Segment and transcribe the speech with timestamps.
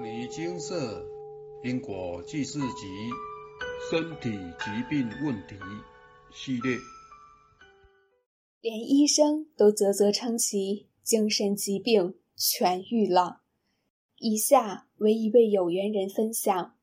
[0.00, 1.06] 摩尼金色
[1.62, 2.86] 因果记事集
[3.90, 5.56] 身体疾病问题
[6.32, 6.78] 系列，
[8.62, 13.42] 连医生都啧啧称奇，精神疾病痊愈了。
[14.16, 16.74] 以下为一位有缘人分享：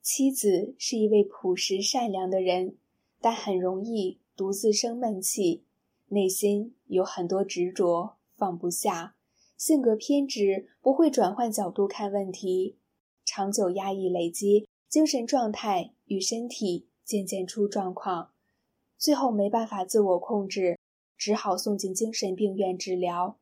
[0.00, 2.78] 妻子是一位朴实善良的人，
[3.20, 5.66] 但很容易独自生闷气，
[6.08, 9.16] 内心有很多执着，放不下。
[9.64, 12.80] 性格偏执，不会转换角度看问题，
[13.24, 18.32] 长久压抑累积，精神状态与身体渐渐出状况，
[18.98, 20.80] 最后没办法自我控制，
[21.16, 23.38] 只好送进精神病院治疗。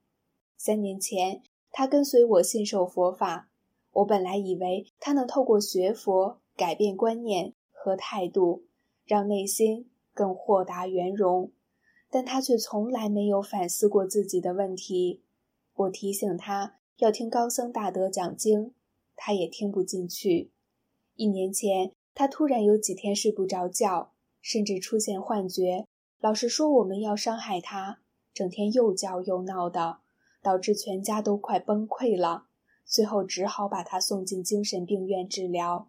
[0.59, 3.49] 三年前，他跟随我信受佛法，
[3.93, 8.67] 我本来以为他能透过学佛改变观念和态度，
[9.07, 11.51] 让内心更豁达圆融，
[12.11, 15.23] 但他却从来没有反思过自己的问题。
[15.81, 18.75] 我提醒他要听高僧大德讲经，
[19.17, 20.51] 他也听不进去。
[21.15, 25.87] 一年前，他突然有几天睡不着觉，甚至出现幻觉。
[26.21, 28.01] 老师说我们要伤害他，
[28.35, 30.01] 整天又叫又闹的，
[30.43, 32.45] 导致全家都快崩溃了。
[32.85, 35.89] 最后只好把他送进精神病院治疗。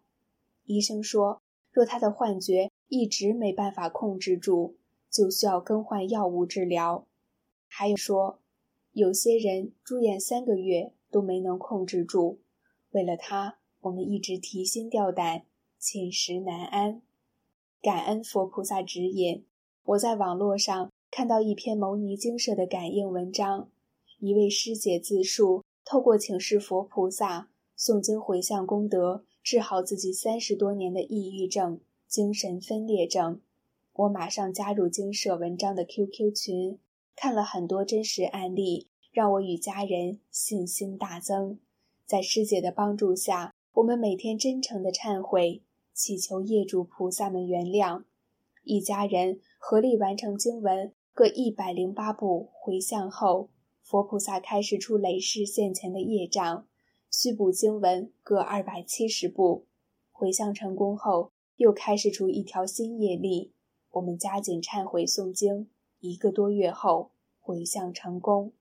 [0.68, 4.76] 医生说，若他的幻觉一直没办法控制住，
[5.10, 7.06] 就需要更换药物治疗。
[7.68, 8.38] 还有说。
[8.94, 12.40] 有些人住院三个月都没能控制住，
[12.92, 15.44] 为了他，我们一直提心吊胆，
[15.80, 17.02] 寝食难安。
[17.82, 19.46] 感恩佛菩萨指引，
[19.84, 23.72] 我在网络上看到一篇牟尼精舍的感应文章，
[24.20, 33.40] 一位师姐自述，透过请示佛菩萨、诵经回向功德，治好自己三十多年的抑郁症、精神分裂症。
[33.94, 36.78] 我马上加入精舍文章的 QQ 群。
[37.16, 41.60] 看了很多真实案例，让我与家人信心大增。
[42.06, 45.62] 在师姐的帮助下，我们每天真诚的忏悔，
[45.94, 48.04] 祈求业主菩萨们原谅。
[48.64, 53.50] 一家人合力完成经文各一百零八部回向后，
[53.82, 56.68] 佛菩萨开示出累世现前的业障，
[57.10, 59.66] 续补经文各二百七十部。
[60.12, 63.54] 回向成功后，又开示出一条新业力。
[63.92, 65.70] 我们加紧忏悔诵经。
[66.02, 68.52] 一个多月后，回向成功。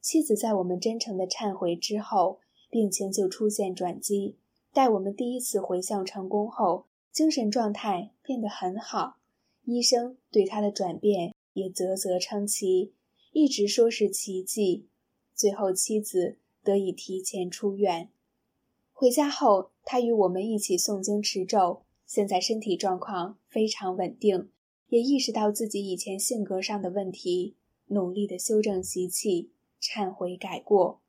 [0.00, 4.36] 妻子在我们真诚的忏悔之后，病情就出现转机。
[4.72, 9.16] 待我们第一次回向成功后，精神状态变得很好。
[9.64, 12.92] 医生对他的转变也啧啧称奇，
[13.32, 14.86] 一直说是奇迹。
[15.34, 18.10] 最后，妻子得以提前出院。
[18.92, 24.50] 回家后，他与我们一起诵经持咒，现在身体状况非常稳定。
[24.88, 27.56] 也意识到自己以前性格上的问题，
[27.88, 29.50] 努力的修正习气，
[29.80, 31.00] 忏悔改过。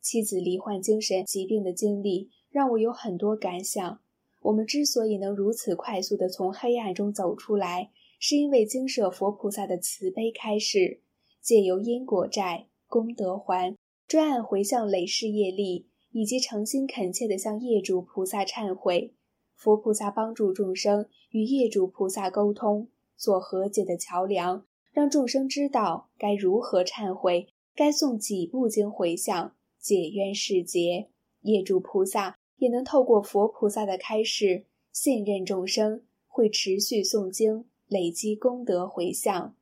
[0.00, 4.00] 妻子罹患精神疾病的经历让我有很多感想。
[4.42, 7.90] 我们之所以能如此快速的从黑暗中走出来，
[8.20, 11.00] 是因为经舍佛菩萨的慈悲开示，
[11.40, 13.76] 借由因果债、功德还、
[14.06, 19.14] 专案回向累世业力，以及诚心恳切的向业主菩萨忏悔，
[19.56, 22.88] 佛菩萨帮助众生与业主菩萨沟通。
[23.16, 31.08] 做和解的桥梁，让众生知道该如何忏悔，该诵几部经回向解冤释结。
[31.42, 39.54] 业主菩萨也能透过佛菩萨的开示，信任众生会持续诵经，累积功德回向。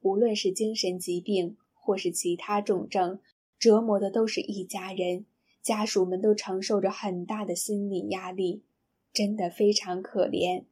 [0.00, 3.20] 无论是精神疾病或是其他重症，
[3.58, 5.26] 折磨的都是一家人，
[5.62, 8.62] 家属们都承受着很大的心理压力，
[9.12, 10.64] 真的非常可怜。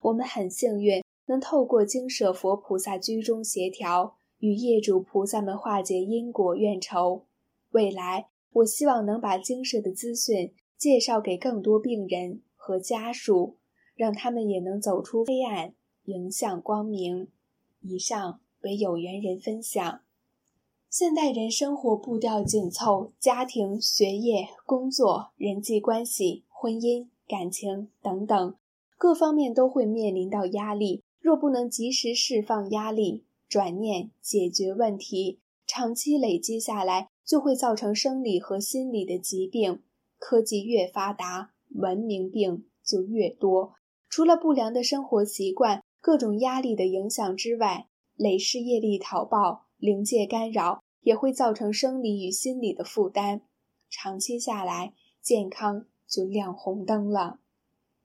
[0.00, 1.02] 我们很幸运。
[1.26, 7.24] 能透过经舍佛菩萨居中协调，与业主菩萨们化解因果怨仇。
[7.70, 13.56] 未来，我希望能把经舍的资讯介绍给更多病人和家属，
[13.94, 15.74] 让他们也能走出黑暗，
[16.04, 17.28] 迎向光明。
[17.80, 20.00] 以上为有缘人分享。
[20.90, 28.54] 现代人生活步调紧凑，家庭、学业、工作、人际关系、婚姻、感情等等
[28.98, 31.02] 各方面都会面临到压力。
[31.22, 35.38] 若不能及时释放压力、转念解决问题，
[35.68, 39.82] 长期累积下来，就会造成生理和心理的疾病。
[40.18, 43.74] 科技越发达，文明病就越多。
[44.10, 47.86] 除了不良的生活习惯、各种压力的影响之外，
[48.16, 53.42] 累世业力讨报、灵界干扰，也会造成生理与心理的负担。
[53.88, 57.38] 长期下来，健康就亮红灯了。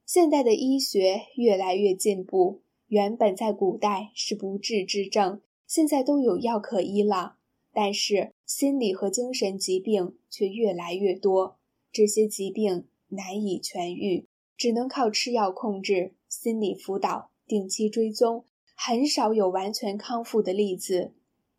[0.06, 2.62] 现代的医学越来越进步。
[2.88, 7.36] 原本在古代是不治之症，现在都有药可医了。
[7.74, 11.60] 但是心理和精神疾病却越来越多，
[11.92, 14.26] 这些疾病难以痊愈，
[14.56, 21.14] 只能靠吃药控制、心理辅导、定期追踪，很少有完全康复的例子。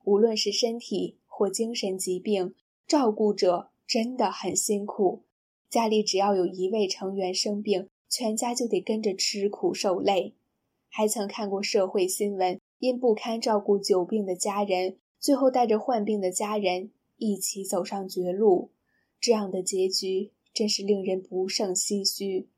[0.04, 2.54] 无论是身体或精神疾病，
[2.86, 5.22] 照顾者真的很辛苦。
[5.68, 10.34] 家里只要有一位成员生病，全家就得跟着吃苦受累。
[10.98, 18.72] 还曾看过社会新闻，因不堪照顾久病的家人，最后带着患病的家人一起走上绝路。
[19.20, 22.48] 这样的结局真是令人不胜唏嘘。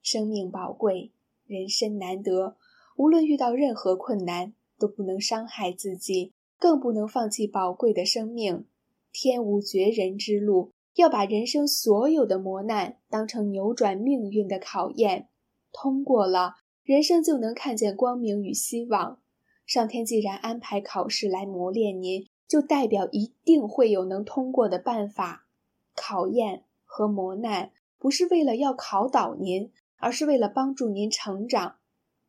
[0.00, 1.12] 生命宝贵，
[1.46, 2.56] 人生难得，
[2.96, 8.64] 无论遇到任何困难，都不能伤害自己，更不能放弃宝贵的生命。
[9.12, 15.28] 天无绝人之路，要把人生所有的磨难当成扭转命运的考验，
[15.70, 19.20] 通过了，人生就能看见光明与希望。
[19.64, 25.46] 上天既然安排考试来磨练您，就代表一定会有能通过的办法。
[25.94, 31.76] 考验和磨难不是为了要考倒您，而是为了帮助您成长，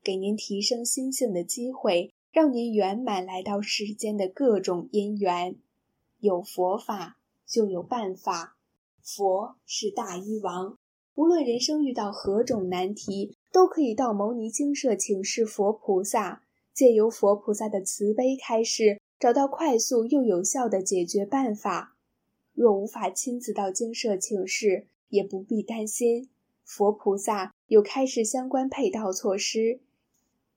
[0.04, 5.56] 给您提升心性的机会，让您圆满来到世间的各种因缘。
[6.20, 7.18] 有佛法
[7.48, 8.56] 就有办法，
[9.02, 10.78] 佛是大医王，
[11.16, 16.42] 无论人生遇到何种难题，都可以到牟尼精舍请示佛菩萨，
[16.74, 21.96] 借由佛菩萨的慈悲开示，找到快速又有效的解决办法。
[22.56, 26.30] 若无法亲自到精舍请示，也不必担心，
[26.66, 29.82] 佛菩萨有开示相关配套措施。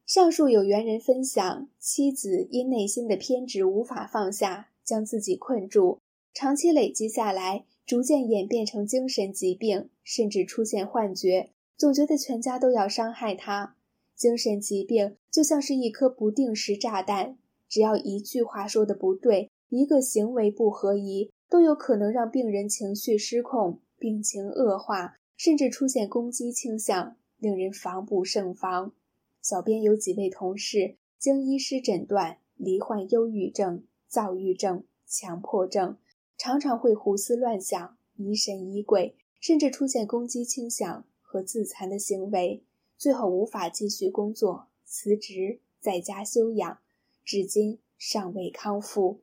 [0.07, 5.99] 上述有缘人分享，妻子因内心的偏执无法放下，将自己困住，
[6.33, 13.77] 长期累积下来，逐渐演变成精神疾病，甚至出现幻觉，总觉得全家都要伤害他。
[14.15, 17.37] 精神疾病就像是一颗不定时炸弹，
[17.69, 21.31] 只要一句话说的不对，一个行为不合宜。
[21.49, 28.93] 都有可能让病人情绪失控，病情恶化，甚至出现攻击倾向，令人防不胜防。
[29.41, 35.97] 小编有几位同事经医师诊断，罹患忧郁症、躁郁症、强迫症，
[36.37, 42.63] 常常会胡思乱想、疑神疑鬼，甚至出现攻击倾向和自残的行为，
[42.97, 46.79] 最后无法继续工作，辞职在家休养，
[47.25, 49.19] 至今尚未康复。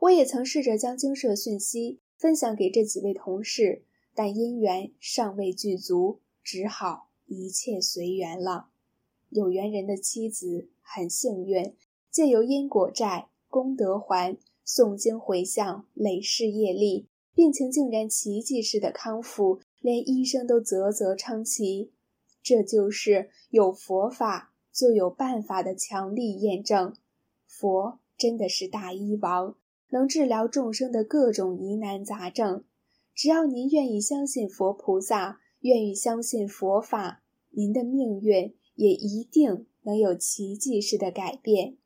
[0.00, 3.82] 我也曾试着将精舍讯息分享给这几位同事，
[4.14, 8.70] 但因缘尚未具足，只好一切随缘了。
[9.28, 11.74] 有缘人的妻子很幸运，
[12.10, 14.36] 借由因果债、功德还、
[14.66, 21.92] 诵经回向、累世业力，病情竟然奇迹似的康复，连医生都啧啧称奇。
[22.42, 26.96] 这就是有佛法就有办法的强力验证，
[27.46, 29.54] 佛真的是大医王。
[29.90, 32.64] 能治疗众生的各种疑难杂症，
[33.14, 41.76] 只要您愿意相信佛菩萨，愿意相信佛法，您的命运也一定能有奇迹式的改变。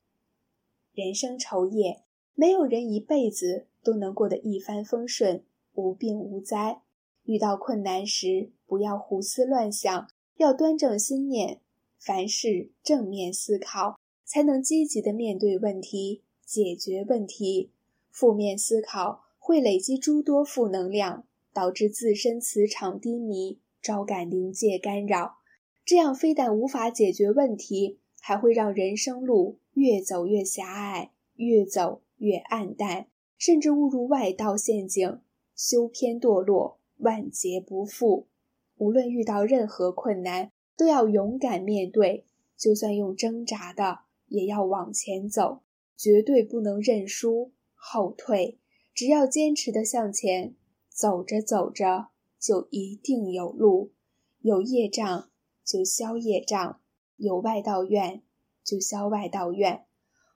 [0.94, 2.04] 人生愁夜，
[2.34, 5.44] 没有人一辈子都能过得一帆风顺、
[5.74, 6.80] 无病无灾。
[7.24, 11.60] 遇到困难时，不要胡思乱想，要端正心念，
[11.98, 17.70] 凡事正面思考，才能积极的面对问题，解决问题。
[18.10, 25.36] 负面思考会累积诸多负能量，导致自身磁场低迷，招感灵界干扰。
[25.84, 33.06] 这样非但无法解决问题，还会让人生路越走越狭隘，越走越暗淡，
[33.38, 35.20] 甚至误入外道陷阱，
[35.54, 38.28] 修偏堕落，万劫不复。
[38.76, 42.24] 无论遇到任何困难，都要勇敢面对，
[42.56, 45.60] 就算用挣扎的，也要往前走，
[45.96, 47.52] 绝对不能认输。
[47.74, 48.58] 后退，
[48.94, 50.54] 只要坚持的向前，
[50.88, 53.92] 走着走着就一定有路。
[54.40, 55.30] 有业障
[55.64, 56.80] 就消业障，
[57.16, 58.22] 有外道愿
[58.64, 59.84] 就消外道愿。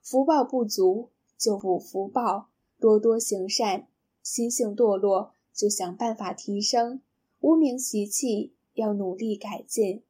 [0.03, 3.87] 福报不足就补福报，多多行善。
[4.21, 7.01] 心性堕落就想办法提升，
[7.39, 10.03] 无名习气要努力改进，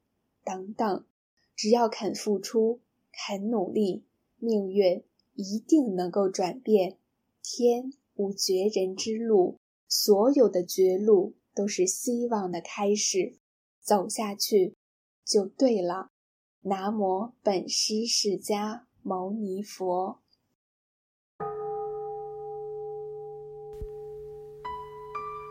[0.43, 1.05] 等等。
[1.55, 2.81] 只要肯付出，
[3.13, 4.03] 肯努力，
[4.39, 5.03] 命运
[5.35, 6.97] 一定能够转变。
[7.41, 13.37] 天无绝人之路，所有的绝路都是希望的开始，
[13.81, 14.75] 走下去
[15.23, 16.09] 就对了。
[16.61, 20.19] 南无本师释迦牟尼佛。